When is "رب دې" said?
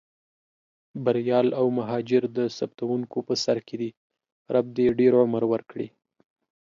4.53-4.87